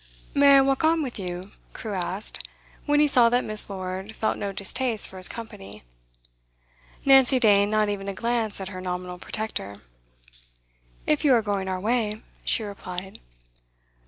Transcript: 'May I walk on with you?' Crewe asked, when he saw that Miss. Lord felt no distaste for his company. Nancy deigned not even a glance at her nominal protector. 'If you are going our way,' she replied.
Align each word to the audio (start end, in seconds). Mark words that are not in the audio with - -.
'May 0.33 0.57
I 0.57 0.61
walk 0.61 0.83
on 0.83 1.03
with 1.03 1.19
you?' 1.19 1.51
Crewe 1.73 1.93
asked, 1.93 2.49
when 2.87 2.99
he 2.99 3.07
saw 3.07 3.29
that 3.29 3.43
Miss. 3.43 3.69
Lord 3.69 4.15
felt 4.15 4.35
no 4.35 4.51
distaste 4.51 5.07
for 5.07 5.17
his 5.17 5.27
company. 5.27 5.83
Nancy 7.05 7.39
deigned 7.39 7.69
not 7.69 7.87
even 7.87 8.07
a 8.07 8.13
glance 8.15 8.59
at 8.59 8.69
her 8.69 8.81
nominal 8.81 9.19
protector. 9.19 9.81
'If 11.05 11.23
you 11.23 11.35
are 11.35 11.43
going 11.43 11.67
our 11.67 11.79
way,' 11.79 12.23
she 12.43 12.63
replied. 12.63 13.19